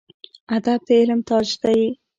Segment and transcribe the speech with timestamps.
[0.55, 1.79] ادب د علم تاج دی